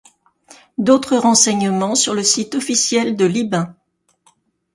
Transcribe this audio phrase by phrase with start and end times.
[0.79, 3.75] D'autres renseignements sur le site officiel de Libin.